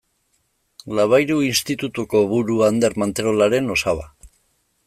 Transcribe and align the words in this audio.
Labayru 0.99 1.37
Institutuko 1.49 2.23
buru 2.33 2.57
Ander 2.71 2.99
Manterolaren 3.03 3.73
osaba. 3.79 4.13